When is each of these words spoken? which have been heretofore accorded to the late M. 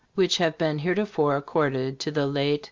which 0.15 0.37
have 0.37 0.57
been 0.57 0.79
heretofore 0.79 1.35
accorded 1.37 1.99
to 1.99 2.09
the 2.09 2.25
late 2.25 2.53
M. 2.59 2.59